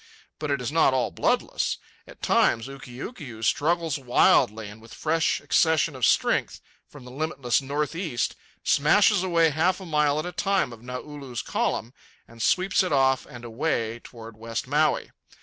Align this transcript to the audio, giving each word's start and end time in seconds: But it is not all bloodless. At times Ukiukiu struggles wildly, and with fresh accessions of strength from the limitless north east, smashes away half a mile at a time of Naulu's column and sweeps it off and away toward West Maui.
But 0.39 0.49
it 0.49 0.61
is 0.63 0.71
not 0.71 0.95
all 0.95 1.11
bloodless. 1.11 1.77
At 2.07 2.23
times 2.23 2.65
Ukiukiu 2.67 3.43
struggles 3.43 3.99
wildly, 3.99 4.67
and 4.67 4.81
with 4.81 4.95
fresh 4.95 5.39
accessions 5.39 5.95
of 5.95 6.07
strength 6.07 6.59
from 6.87 7.05
the 7.05 7.11
limitless 7.11 7.61
north 7.61 7.93
east, 7.93 8.35
smashes 8.63 9.21
away 9.21 9.51
half 9.51 9.79
a 9.79 9.85
mile 9.85 10.17
at 10.17 10.25
a 10.25 10.31
time 10.31 10.73
of 10.73 10.81
Naulu's 10.81 11.43
column 11.43 11.93
and 12.27 12.41
sweeps 12.41 12.81
it 12.81 12.91
off 12.91 13.27
and 13.27 13.45
away 13.45 13.99
toward 14.03 14.35
West 14.37 14.65
Maui. 14.65 15.11